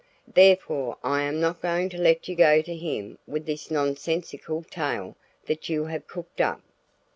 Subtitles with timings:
[0.33, 5.15] Therefore I am not going to let you go to him with this nonsensical tale
[5.45, 6.59] that you have cooked up."